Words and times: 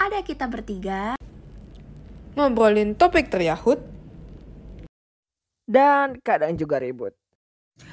Ada 0.00 0.24
kita 0.24 0.48
bertiga. 0.48 1.12
Ngobrolin 2.32 2.96
topik 2.96 3.28
teriyahut. 3.28 3.84
Dan 5.68 6.16
kadang 6.24 6.56
juga 6.56 6.80
ribut. 6.80 7.12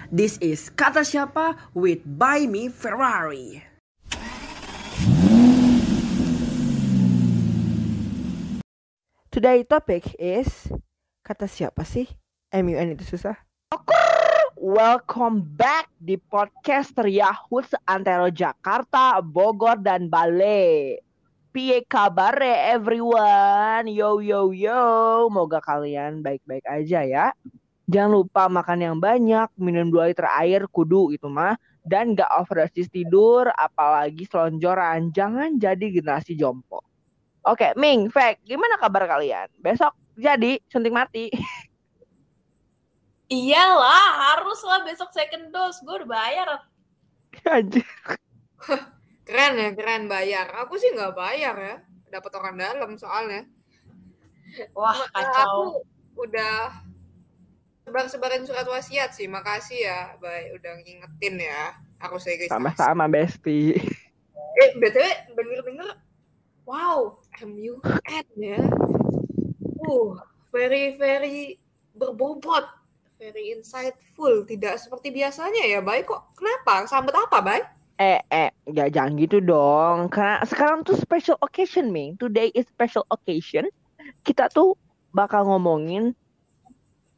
This 0.07 0.39
is 0.39 0.71
Kata 0.71 1.04
Siapa 1.04 1.59
with 1.75 1.99
Buy 2.07 2.47
Me 2.47 2.71
Ferrari. 2.71 3.59
Today 9.28 9.67
topic 9.67 10.15
is 10.15 10.71
kata 11.28 11.51
siapa 11.51 11.83
sih? 11.83 12.08
MUN 12.55 12.96
itu 12.96 13.03
susah. 13.03 13.35
Welcome 14.55 15.44
back 15.44 15.92
di 15.99 16.16
podcast 16.16 16.95
Yahut 17.03 17.67
seantero 17.67 18.31
Jakarta, 18.31 19.20
Bogor, 19.20 19.84
dan 19.84 20.08
Bale. 20.08 21.03
Piye 21.58 21.81
kabare 21.89 22.70
everyone? 22.70 23.90
Yo 23.90 24.22
yo 24.22 24.54
yo. 24.54 25.26
Moga 25.26 25.58
kalian 25.58 26.22
baik-baik 26.22 26.62
aja 26.70 27.02
ya. 27.02 27.34
Jangan 27.90 28.13
lupa 28.13 28.45
makan 28.45 28.77
yang 28.77 28.98
banyak, 29.02 29.49
minum 29.58 29.90
2 29.90 30.13
liter 30.13 30.30
air 30.38 30.70
kudu 30.70 31.18
itu 31.18 31.26
mah. 31.26 31.58
Dan 31.82 32.13
gak 32.13 32.30
overdosis 32.38 32.94
tidur, 32.94 33.49
apalagi 33.58 34.30
selonjoran. 34.30 35.09
Jangan 35.09 35.58
jadi 35.58 35.82
generasi 35.82 36.38
jompo. 36.38 36.85
Oke, 37.41 37.74
Ming, 37.74 38.13
Fek, 38.13 38.46
gimana 38.46 38.77
kabar 38.77 39.10
kalian? 39.10 39.49
Besok 39.58 39.98
jadi 40.13 40.62
suntik 40.70 40.94
mati. 40.94 41.34
Iyalah, 43.34 44.05
harus 44.30 44.62
lah 44.62 44.85
besok 44.85 45.10
second 45.10 45.49
dose. 45.49 45.82
Gue 45.82 46.05
udah 46.05 46.10
bayar. 46.21 46.70
Anjir. 47.49 47.82
Keren 49.27 49.59
ya, 49.59 49.70
keren 49.76 50.08
bayar. 50.08 50.48
Aku 50.63 50.80
sih 50.80 50.88
nggak 50.95 51.12
bayar 51.12 51.55
ya. 51.59 51.76
Dapat 52.08 52.31
orang 52.40 52.55
dalam 52.55 52.95
soalnya. 52.95 53.44
Wah, 54.72 55.04
kacau. 55.12 55.84
Aku 56.15 56.24
udah 56.24 56.79
sebar-sebarin 57.84 58.48
surat 58.48 58.63
wasiat 58.63 59.12
sih. 59.12 59.27
Makasih 59.27 59.84
ya, 59.84 60.15
baik 60.24 60.63
udah 60.63 60.74
ngingetin 60.79 61.35
ya. 61.43 61.76
Aku 61.99 62.15
saya 62.24 62.40
guys. 62.40 62.48
Sama-sama, 62.48 63.12
Besti. 63.12 63.76
Eh, 64.57 64.73
btw 64.73 65.37
bener-bener, 65.37 66.02
wow, 66.65 67.21
MUN 67.45 68.25
ya. 68.41 68.57
Uh, 69.85 70.17
very 70.49 70.97
very 70.97 71.61
berbobot, 71.93 72.65
very 73.21 73.53
insightful. 73.53 74.49
Tidak 74.49 74.81
seperti 74.81 75.13
biasanya 75.13 75.61
ya, 75.61 75.77
baik 75.85 76.09
kok. 76.09 76.33
Kenapa? 76.33 76.89
Sambet 76.89 77.13
apa, 77.13 77.37
baik? 77.37 77.77
Eh, 77.97 78.21
eh, 78.29 78.53
nggak 78.69 78.93
jangan 78.93 79.17
gitu 79.17 79.37
dong. 79.41 80.13
Karena 80.13 80.45
sekarang 80.45 80.85
tuh 80.85 80.93
special 81.01 81.37
occasion, 81.41 81.89
Ming. 81.89 82.13
Today 82.21 82.53
is 82.53 82.69
special 82.69 83.09
occasion. 83.09 83.65
Kita 84.21 84.53
tuh 84.53 84.77
bakal 85.09 85.49
ngomongin 85.49 86.13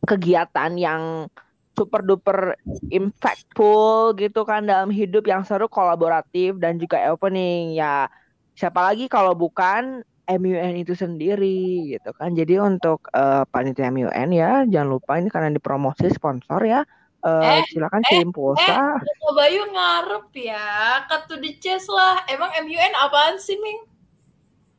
kegiatan 0.08 0.72
yang 0.80 1.28
super 1.76 2.00
duper 2.00 2.56
impactful 2.92 4.16
gitu 4.16 4.48
kan 4.48 4.64
dalam 4.64 4.88
hidup 4.88 5.28
yang 5.28 5.44
seru, 5.44 5.68
kolaboratif 5.68 6.56
dan 6.64 6.80
juga 6.80 7.12
opening. 7.12 7.76
Ya, 7.76 8.08
siapa 8.56 8.80
lagi 8.80 9.12
kalau 9.12 9.36
bukan 9.36 10.08
MUN 10.32 10.80
itu 10.80 10.96
sendiri 10.96 11.92
gitu 12.00 12.16
kan. 12.16 12.32
Jadi 12.40 12.56
untuk 12.56 13.04
eh, 13.12 13.44
panitia 13.52 13.92
MUN 13.92 14.30
ya, 14.32 14.64
jangan 14.64 14.90
lupa 14.96 15.20
ini 15.20 15.28
karena 15.28 15.52
dipromosi 15.52 16.08
sponsor 16.08 16.64
ya. 16.64 16.88
Eh, 17.20 17.60
Eh, 17.60 17.62
silakan 17.68 18.00
eh, 18.00 18.08
kirim 18.08 18.32
pulsa. 18.32 18.96
Kok 18.96 19.34
Bayu 19.36 19.68
ngarep 19.68 20.32
ya. 20.40 21.04
Cut 21.12 21.28
to 21.28 21.36
the 21.36 21.52
chest 21.60 21.92
lah. 21.92 22.24
Emang 22.32 22.48
MUN 22.64 22.94
apaan 22.96 23.36
sih, 23.36 23.60
Ming? 23.60 23.84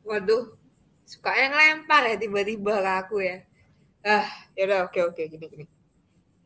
Waduh, 0.01 0.49
suka 1.05 1.29
yang 1.37 1.53
lempar 1.53 2.09
ya 2.09 2.17
tiba-tiba 2.17 2.81
ke 2.81 2.91
aku 3.05 3.15
ya. 3.21 3.45
Ah, 4.01 4.25
yaudah 4.57 4.89
oke 4.89 5.13
oke 5.13 5.21
gini 5.29 5.45
gini. 5.45 5.65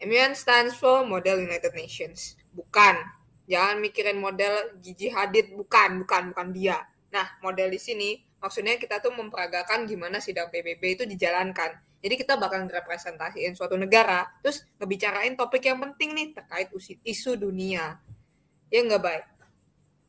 MUN 0.04 0.36
stands 0.36 0.76
for 0.76 1.08
Model 1.08 1.40
United 1.40 1.72
Nations. 1.72 2.36
Bukan. 2.52 3.00
Jangan 3.48 3.78
mikirin 3.80 4.18
model 4.18 4.76
Gigi 4.82 5.08
Hadid, 5.14 5.54
bukan, 5.54 6.04
bukan, 6.04 6.34
bukan 6.34 6.48
dia. 6.52 6.82
Nah, 7.14 7.40
model 7.40 7.72
di 7.72 7.80
sini 7.80 8.18
maksudnya 8.42 8.76
kita 8.76 9.00
tuh 9.00 9.14
memperagakan 9.16 9.88
gimana 9.88 10.20
sidang 10.20 10.52
PBB 10.52 11.00
itu 11.00 11.04
dijalankan. 11.08 11.78
Jadi 12.06 12.22
kita 12.22 12.38
bakal 12.38 12.70
representasiin 12.70 13.58
suatu 13.58 13.74
negara, 13.74 14.30
terus 14.46 14.62
ngebicarain 14.78 15.34
topik 15.34 15.66
yang 15.66 15.82
penting 15.82 16.14
nih 16.14 16.38
terkait 16.38 16.70
isu 17.02 17.34
dunia. 17.34 17.98
Ya 18.70 18.86
nggak 18.86 19.02
baik. 19.02 19.26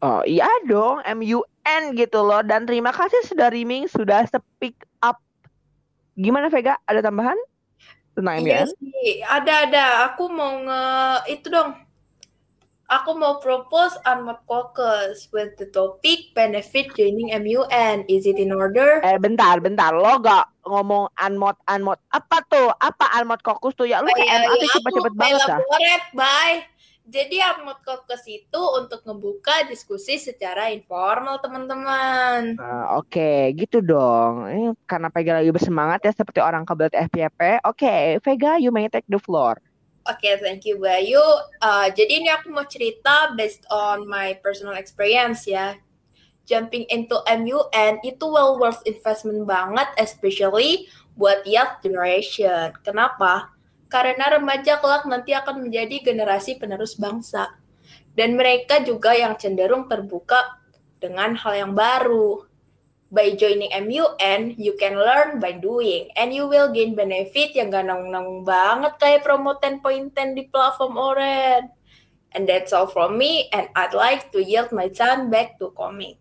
Oh 0.04 0.20
iya 0.28 0.44
dong, 0.68 1.00
MUN 1.08 1.82
gitu 1.96 2.20
loh. 2.20 2.44
Dan 2.44 2.68
terima 2.68 2.92
kasih 2.92 3.24
sudah 3.24 3.48
Riming 3.48 3.88
sudah 3.88 4.28
speak 4.28 4.76
up. 5.00 5.16
Gimana 6.20 6.52
Vega? 6.52 6.76
Ada 6.84 7.00
tambahan 7.00 7.40
tentang 8.12 8.44
Iya 8.44 8.68
MUN? 8.68 8.76
sih. 8.76 9.24
Ada, 9.24 9.52
ada. 9.64 9.84
Aku 10.12 10.28
mau 10.28 10.52
nge... 10.68 10.82
Itu 11.32 11.48
dong. 11.48 11.80
Aku 12.86 13.19
mau 13.19 13.42
propose 13.42 13.98
Unmap 14.06 14.47
Caucus 14.47 15.26
with 15.34 15.58
the 15.58 15.66
topic 15.74 16.30
benefit 16.38 16.86
joining 16.94 17.34
MUN. 17.34 18.06
Is 18.06 18.30
it 18.30 18.38
in 18.38 18.54
order? 18.54 19.02
Eh 19.02 19.19
bentar, 19.19 19.58
bentar. 19.58 19.91
Lo 19.91 20.22
gak 20.22 20.47
ngomong 20.62 21.10
unmod, 21.19 21.58
unmod. 21.66 21.98
Apa 22.14 22.47
tuh? 22.47 22.70
Apa 22.78 23.10
unmod 23.19 23.42
kokus 23.42 23.74
tuh? 23.74 23.91
Ya 23.91 23.98
lu 23.98 24.10
kayak 24.14 24.38
Iya, 24.38 24.54
iya, 24.54 24.69
cepet-cepet 24.78 25.14
banget 25.19 25.41
dah. 25.50 25.58
bye. 26.14 26.62
Jadi 27.06 27.38
Unmap 27.38 27.86
Caucus 27.86 28.22
itu 28.26 28.62
untuk 28.74 29.06
ngebuka 29.06 29.66
diskusi 29.70 30.18
secara 30.18 30.74
informal, 30.74 31.38
teman-teman. 31.38 32.58
Nah, 32.58 32.98
Oke, 32.98 33.54
gitu 33.54 33.78
dong. 33.78 34.42
Ini 34.50 34.66
karena 34.91 35.06
Vega 35.14 35.38
lagi 35.38 35.54
bersemangat 35.54 36.03
ya 36.03 36.10
seperti 36.10 36.42
orang 36.42 36.66
kebelet 36.66 36.98
FPP. 37.06 37.62
Oke, 37.62 38.18
Vega, 38.26 38.58
you 38.58 38.74
may 38.74 38.91
take 38.91 39.06
the 39.06 39.22
floor. 39.22 39.54
Oke, 40.06 40.38
thank 40.38 40.62
you 40.62 40.78
Bayu. 40.78 41.18
Uh, 41.58 41.90
jadi 41.90 42.22
ini 42.22 42.30
aku 42.30 42.54
mau 42.54 42.62
cerita 42.62 43.34
based 43.34 43.66
on 43.74 44.06
my 44.06 44.38
personal 44.38 44.78
experience 44.78 45.50
ya. 45.50 45.74
Jumping 46.46 46.86
into 46.94 47.18
MUN 47.26 47.98
itu 48.06 48.22
well 48.22 48.54
worth 48.54 48.78
investment 48.86 49.50
banget, 49.50 49.90
especially 49.98 50.86
buat 51.18 51.42
young 51.42 51.82
generation. 51.82 52.70
Kenapa? 52.86 53.50
Karena 53.90 54.38
remaja 54.38 54.78
kelak 54.78 55.10
nanti 55.10 55.34
akan 55.34 55.66
menjadi 55.66 56.06
generasi 56.06 56.54
penerus 56.54 56.94
bangsa. 56.94 57.58
Dan 58.14 58.38
mereka 58.38 58.78
juga 58.86 59.10
yang 59.10 59.34
cenderung 59.34 59.90
terbuka 59.90 60.62
dengan 61.02 61.34
hal 61.34 61.66
yang 61.66 61.72
baru. 61.74 62.46
By 63.06 63.38
joining 63.38 63.70
MUN, 63.70 64.58
you 64.58 64.74
can 64.74 64.98
learn 64.98 65.38
by 65.38 65.54
doing, 65.54 66.10
and 66.18 66.34
you 66.34 66.50
will 66.50 66.74
gain 66.74 66.98
benefit 66.98 67.54
yang 67.54 67.70
gak 67.70 67.86
nanggung-nanggung 67.86 68.42
banget 68.42 68.98
kayak 68.98 69.22
promo 69.22 69.54
10.10 69.62 70.34
di 70.34 70.50
platform 70.50 70.98
Oren. 70.98 71.70
And 72.34 72.50
that's 72.50 72.74
all 72.74 72.90
from 72.90 73.14
me, 73.14 73.46
and 73.54 73.70
I'd 73.78 73.94
like 73.94 74.34
to 74.34 74.42
yield 74.42 74.74
my 74.74 74.90
time 74.90 75.30
back 75.30 75.56
to 75.62 75.70
Komik. 75.72 76.18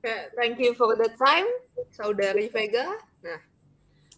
Ya, 0.00 0.32
thank 0.34 0.56
you 0.58 0.72
for 0.72 0.96
the 0.96 1.12
time, 1.20 1.46
saudari 1.92 2.48
Vega. 2.48 2.88
Nah, 3.20 3.38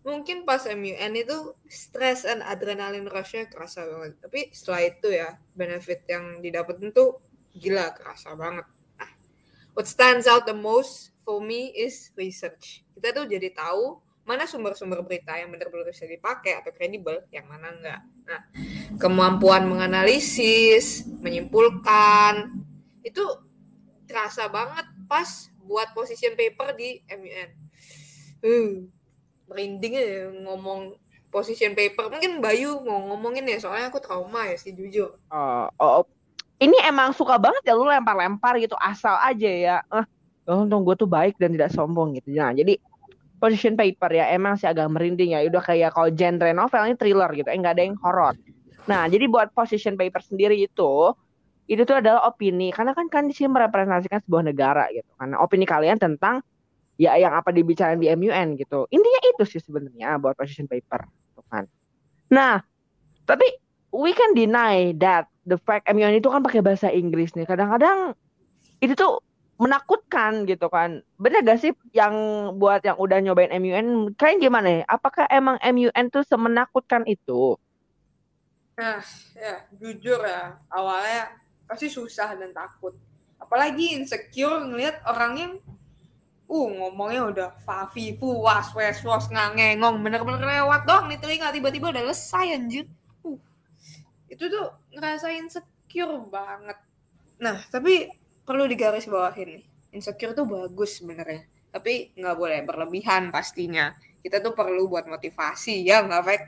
mungkin 0.07 0.47
pas 0.49 0.65
MUN 0.65 1.13
itu 1.19 1.53
stres 1.67 2.25
dan 2.25 2.41
adrenalin 2.47 3.11
rush-nya 3.11 3.51
kerasa 3.51 3.85
banget. 3.85 4.17
Tapi 4.23 4.41
setelah 4.55 4.83
itu 4.89 5.09
ya, 5.13 5.37
benefit 5.53 6.07
yang 6.09 6.41
didapetin 6.41 6.95
tuh 6.97 7.21
gila, 7.53 7.93
kerasa 7.93 8.33
banget. 8.33 8.65
Nah, 8.97 9.13
what 9.77 9.85
stands 9.85 10.25
out 10.25 10.49
the 10.49 10.57
most 10.57 11.12
for 11.23 11.39
me 11.41 11.71
is 11.75 12.11
research. 12.19 12.83
Kita 12.95 13.15
tuh 13.15 13.25
jadi 13.31 13.51
tahu 13.55 13.99
mana 14.23 14.47
sumber-sumber 14.47 15.03
berita 15.03 15.35
yang 15.35 15.51
benar-benar 15.51 15.91
bisa 15.91 16.07
dipakai 16.07 16.63
atau 16.63 16.71
kredibel, 16.71 17.27
yang 17.35 17.47
mana 17.51 17.75
enggak. 17.75 18.01
Nah, 18.23 18.41
kemampuan 19.03 19.67
menganalisis, 19.67 21.03
menyimpulkan, 21.19 22.55
itu 23.03 23.25
terasa 24.07 24.47
banget 24.47 24.87
pas 25.11 25.51
buat 25.67 25.91
position 25.91 26.39
paper 26.39 26.75
di 26.79 27.03
MUN. 27.11 27.51
Uh, 28.43 28.87
merinding 29.51 29.95
ya 29.99 30.31
ngomong 30.47 30.95
position 31.35 31.75
paper. 31.75 32.07
Mungkin 32.07 32.39
Bayu 32.39 32.79
mau 32.87 33.03
ngomongin 33.11 33.47
ya, 33.51 33.59
soalnya 33.59 33.91
aku 33.91 33.99
trauma 33.99 34.47
ya 34.47 34.55
sih 34.55 34.71
jujur. 34.71 35.19
Oh, 35.35 35.67
oh, 35.83 36.07
ini 36.63 36.79
emang 36.87 37.11
suka 37.11 37.43
banget 37.43 37.67
ya 37.67 37.75
lu 37.75 37.91
lempar-lempar 37.91 38.55
gitu 38.63 38.79
asal 38.79 39.19
aja 39.19 39.51
ya. 39.51 39.77
Eh, 39.91 40.07
untung 40.47 40.83
gue 40.83 40.97
tuh 40.99 41.07
baik 41.07 41.39
dan 41.39 41.55
tidak 41.55 41.71
sombong 41.71 42.19
gitu. 42.19 42.35
Nah, 42.35 42.51
jadi 42.51 42.79
position 43.39 43.75
paper 43.75 44.11
ya 44.15 44.31
emang 44.35 44.55
sih 44.59 44.71
agak 44.71 44.87
merinding 44.91 45.35
ya. 45.35 45.43
Udah 45.47 45.63
kayak 45.63 45.95
kalau 45.95 46.11
genre 46.15 46.51
novel 46.55 46.83
ini 46.87 46.97
thriller 46.99 47.31
gitu, 47.35 47.49
eh 47.51 47.59
ada 47.59 47.83
yang 47.83 47.99
horor. 47.99 48.35
Nah, 48.91 49.07
jadi 49.07 49.31
buat 49.31 49.55
position 49.55 49.95
paper 49.95 50.23
sendiri 50.23 50.59
itu 50.59 51.15
itu 51.71 51.83
tuh 51.87 52.03
adalah 52.03 52.27
opini 52.27 52.75
karena 52.75 52.91
kan 52.91 53.07
kan 53.07 53.31
di 53.31 53.35
merepresentasikan 53.39 54.23
sebuah 54.27 54.43
negara 54.51 54.91
gitu. 54.91 55.07
Karena 55.15 55.39
opini 55.39 55.63
kalian 55.63 55.99
tentang 55.99 56.43
ya 56.99 57.15
yang 57.17 57.33
apa 57.35 57.55
dibicarain 57.55 57.99
di 57.99 58.11
MUN 58.11 58.59
gitu. 58.59 58.87
Intinya 58.91 59.21
itu 59.27 59.43
sih 59.47 59.61
sebenarnya 59.63 60.19
buat 60.19 60.35
position 60.35 60.67
paper, 60.67 61.07
gitu 61.07 61.43
kan. 61.51 61.65
Nah, 62.35 62.63
tapi 63.27 63.47
we 63.95 64.11
can 64.15 64.35
deny 64.35 64.91
that 64.99 65.31
the 65.47 65.59
fact 65.59 65.87
MUN 65.91 66.19
itu 66.19 66.27
kan 66.31 66.43
pakai 66.43 66.63
bahasa 66.63 66.91
Inggris 66.91 67.35
nih. 67.35 67.47
Kadang-kadang 67.47 68.19
itu 68.83 68.95
tuh 68.99 69.23
menakutkan 69.63 70.43
gitu 70.51 70.67
kan. 70.67 71.07
Bener 71.23 71.47
gak 71.47 71.63
sih 71.63 71.71
yang 71.95 72.15
buat 72.59 72.83
yang 72.83 72.99
udah 72.99 73.23
nyobain 73.23 73.55
MUN 73.63 74.19
kalian 74.19 74.43
gimana 74.43 74.69
ya? 74.69 74.83
Apakah 74.91 75.31
emang 75.31 75.63
MUN 75.63 76.11
tuh 76.11 76.27
semenakutkan 76.27 77.07
itu? 77.07 77.55
Nah, 78.75 78.99
ya 79.39 79.63
jujur 79.79 80.19
ya, 80.27 80.59
awalnya 80.67 81.39
pasti 81.71 81.87
susah 81.87 82.35
dan 82.35 82.51
takut. 82.51 82.99
Apalagi 83.39 83.95
insecure 83.95 84.67
ngelihat 84.67 84.99
orang 85.07 85.33
yang 85.39 85.53
uh 86.53 86.69
ngomongnya 86.69 87.23
udah 87.33 87.49
fafi 87.65 88.13
puas 88.21 88.69
wes 88.77 89.01
was 89.01 89.25
ngangengong 89.33 90.05
bener-bener 90.05 90.45
lewat 90.61 90.85
dong 90.85 91.09
nih 91.09 91.17
telinga 91.17 91.49
tiba-tiba 91.49 91.89
udah 91.89 92.13
selesai 92.13 92.61
anjir 92.61 92.85
uh 93.25 93.41
itu 94.29 94.45
tuh 94.53 94.69
ngerasain 94.93 95.49
insecure 95.49 96.29
banget 96.29 96.77
nah 97.41 97.57
tapi 97.73 98.13
perlu 98.43 98.67
digaris 98.67 99.07
bawahin 99.07 99.61
nih 99.61 99.65
insecure 99.93 100.35
tuh 100.35 100.49
bagus 100.49 100.99
sebenarnya 100.99 101.47
tapi 101.73 102.13
nggak 102.17 102.37
boleh 102.37 102.59
berlebihan 102.69 103.33
pastinya 103.33 103.97
kita 104.23 104.39
tuh 104.39 104.55
perlu 104.55 104.87
buat 104.87 105.11
motivasi 105.11 105.83
ya 105.83 106.07
nggak 106.07 106.23
Fek? 106.23 106.43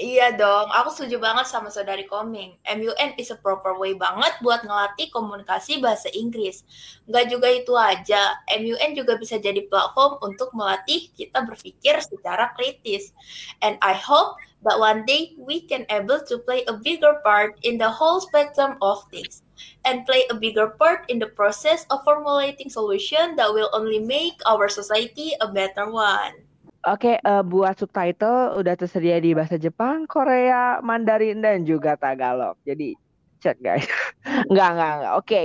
Iya 0.00 0.32
dong, 0.32 0.72
aku 0.72 0.96
setuju 0.96 1.20
banget 1.20 1.44
sama 1.44 1.68
saudari 1.68 2.08
Koming. 2.08 2.56
MUN 2.64 3.10
is 3.20 3.28
a 3.28 3.36
proper 3.36 3.76
way 3.76 3.92
banget 3.92 4.32
buat 4.40 4.64
ngelatih 4.64 5.12
komunikasi 5.12 5.76
bahasa 5.76 6.08
Inggris. 6.16 6.64
Nggak 7.04 7.26
juga 7.28 7.48
itu 7.52 7.76
aja, 7.76 8.38
MUN 8.48 8.96
juga 8.96 9.20
bisa 9.20 9.36
jadi 9.36 9.60
platform 9.68 10.16
untuk 10.24 10.56
melatih 10.56 11.12
kita 11.12 11.44
berpikir 11.44 12.00
secara 12.00 12.48
kritis. 12.56 13.12
And 13.60 13.76
I 13.84 13.92
hope 13.92 14.40
that 14.64 14.80
one 14.80 15.04
day 15.04 15.36
we 15.36 15.68
can 15.68 15.84
able 15.92 16.24
to 16.32 16.40
play 16.48 16.64
a 16.64 16.80
bigger 16.80 17.20
part 17.20 17.60
in 17.60 17.76
the 17.76 17.92
whole 17.92 18.24
spectrum 18.24 18.80
of 18.80 19.04
things 19.12 19.44
and 19.84 20.04
play 20.04 20.24
a 20.30 20.36
bigger 20.36 20.72
part 20.76 21.04
in 21.08 21.18
the 21.18 21.28
process 21.28 21.86
of 21.88 22.02
formulating 22.04 22.68
solution 22.68 23.34
that 23.36 23.50
will 23.52 23.68
only 23.72 23.98
make 23.98 24.38
our 24.44 24.68
society 24.68 25.32
a 25.40 25.48
better 25.48 25.88
one. 25.88 26.44
Oke, 26.88 27.20
uh, 27.28 27.44
buat 27.44 27.76
subtitle 27.76 28.56
udah 28.56 28.72
tersedia 28.72 29.20
di 29.20 29.36
bahasa 29.36 29.60
Jepang, 29.60 30.08
Korea, 30.08 30.80
Mandarin 30.80 31.44
dan 31.44 31.68
juga 31.68 31.92
Tagalog. 32.00 32.56
Jadi 32.64 32.96
cek 33.44 33.60
guys. 33.60 33.84
enggak, 34.48 34.68
enggak, 34.76 34.92
enggak. 34.96 35.14
Oke. 35.20 35.40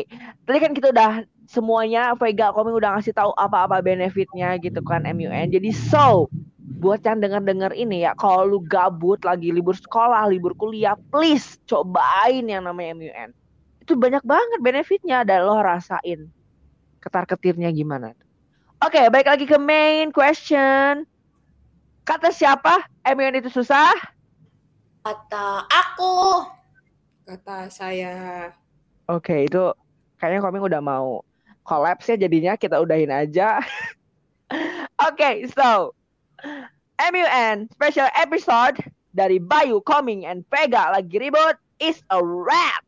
Tadi 0.47 0.57
kan 0.63 0.71
kita 0.71 0.87
udah 0.95 1.11
semuanya 1.51 2.15
Vega 2.15 2.55
Koming 2.55 2.79
udah 2.79 2.95
ngasih 2.95 3.11
tahu 3.11 3.31
apa-apa 3.35 3.83
benefitnya 3.83 4.55
gitu 4.63 4.79
kan 4.83 5.03
MUN. 5.03 5.51
Jadi 5.51 5.75
so 5.75 6.31
buat 6.79 7.01
yang 7.03 7.23
denger-denger 7.23 7.71
ini 7.75 8.03
ya, 8.03 8.15
kalau 8.19 8.45
lu 8.45 8.59
gabut 8.67 9.19
lagi 9.23 9.49
libur 9.49 9.75
sekolah, 9.75 10.27
libur 10.27 10.53
kuliah, 10.59 10.95
please 11.11 11.59
cobain 11.67 12.45
yang 12.45 12.67
namanya 12.67 12.95
MUN. 12.95 13.29
Itu 13.85 13.93
banyak 13.93 14.25
banget 14.25 14.59
benefitnya 14.65 15.21
dan 15.21 15.45
lo 15.45 15.61
rasain 15.61 16.33
ketar-ketirnya 17.05 17.69
gimana. 17.69 18.17
Oke, 18.81 18.97
baik 19.13 19.29
lagi 19.29 19.45
ke 19.45 19.61
main 19.61 20.09
question. 20.09 21.05
Kata 22.01 22.33
siapa? 22.33 22.85
MUN 23.05 23.37
itu 23.41 23.49
susah? 23.53 23.93
Kata 25.05 25.69
aku. 25.69 26.45
Kata 27.29 27.69
saya. 27.69 28.49
Oke, 29.05 29.45
itu 29.45 29.73
kayaknya 30.17 30.41
koming 30.41 30.65
udah 30.65 30.81
mau 30.81 31.21
collapse 31.65 32.13
ya 32.13 32.17
jadinya 32.25 32.53
kita 32.57 32.77
udahin 32.77 33.09
aja. 33.09 33.57
Oke, 35.09 35.17
okay, 35.17 35.35
so 35.49 35.97
MUN 37.01 37.69
special 37.73 38.09
episode 38.13 38.77
dari 39.17 39.41
Bayu, 39.41 39.81
Koming, 39.81 40.29
and 40.29 40.45
Vega 40.53 40.93
lagi 40.93 41.17
ribut 41.17 41.57
is 41.81 42.05
a 42.13 42.21
wrap. 42.21 42.84